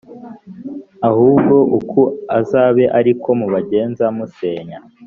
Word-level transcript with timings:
ahubwo 1.09 1.55
uku 1.77 2.01
azabe 2.39 2.83
ari 2.99 3.11
ko 3.21 3.29
mubagenza 3.39 4.05
musenya 4.17 4.77